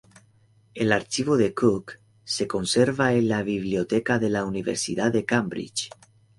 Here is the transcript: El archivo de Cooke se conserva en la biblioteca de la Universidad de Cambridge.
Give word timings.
El 0.73 0.93
archivo 0.93 1.37
de 1.37 1.53
Cooke 1.53 1.99
se 2.23 2.47
conserva 2.47 3.13
en 3.13 3.29
la 3.29 3.43
biblioteca 3.43 4.17
de 4.17 4.31
la 4.31 4.45
Universidad 4.45 5.11
de 5.13 5.25
Cambridge. 5.25 5.91